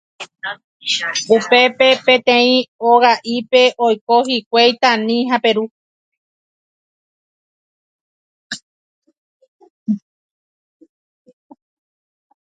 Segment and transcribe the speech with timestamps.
[1.35, 2.53] Upépe peteĩ
[2.91, 5.65] oga'ípe oiko hikuái Tani ha Peru